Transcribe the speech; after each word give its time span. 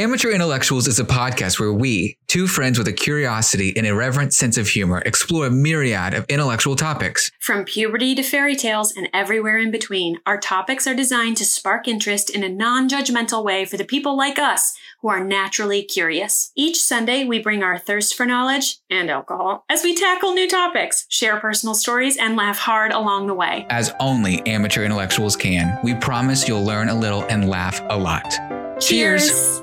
Amateur 0.00 0.30
Intellectuals 0.30 0.88
is 0.88 0.98
a 0.98 1.04
podcast 1.04 1.60
where 1.60 1.74
we, 1.74 2.16
two 2.26 2.46
friends 2.46 2.78
with 2.78 2.88
a 2.88 2.92
curiosity 2.92 3.76
and 3.76 3.86
irreverent 3.86 4.32
sense 4.32 4.56
of 4.56 4.66
humor, 4.66 5.02
explore 5.04 5.44
a 5.44 5.50
myriad 5.50 6.14
of 6.14 6.24
intellectual 6.30 6.74
topics. 6.74 7.30
From 7.38 7.66
puberty 7.66 8.14
to 8.14 8.22
fairy 8.22 8.56
tales 8.56 8.96
and 8.96 9.10
everywhere 9.12 9.58
in 9.58 9.70
between, 9.70 10.18
our 10.24 10.40
topics 10.40 10.86
are 10.86 10.94
designed 10.94 11.36
to 11.36 11.44
spark 11.44 11.86
interest 11.86 12.30
in 12.30 12.42
a 12.42 12.48
non 12.48 12.88
judgmental 12.88 13.44
way 13.44 13.66
for 13.66 13.76
the 13.76 13.84
people 13.84 14.16
like 14.16 14.38
us 14.38 14.74
who 15.02 15.08
are 15.08 15.22
naturally 15.22 15.82
curious. 15.82 16.50
Each 16.56 16.80
Sunday, 16.80 17.24
we 17.24 17.38
bring 17.38 17.62
our 17.62 17.76
thirst 17.76 18.14
for 18.14 18.24
knowledge 18.24 18.78
and 18.88 19.10
alcohol 19.10 19.66
as 19.68 19.84
we 19.84 19.94
tackle 19.94 20.32
new 20.32 20.48
topics, 20.48 21.04
share 21.10 21.38
personal 21.38 21.74
stories, 21.74 22.16
and 22.16 22.36
laugh 22.36 22.58
hard 22.58 22.92
along 22.92 23.26
the 23.26 23.34
way. 23.34 23.66
As 23.68 23.92
only 24.00 24.40
amateur 24.46 24.82
intellectuals 24.82 25.36
can, 25.36 25.78
we 25.84 25.94
promise 25.94 26.48
you'll 26.48 26.64
learn 26.64 26.88
a 26.88 26.98
little 26.98 27.24
and 27.24 27.50
laugh 27.50 27.82
a 27.90 27.98
lot. 27.98 28.32
Cheers. 28.80 29.60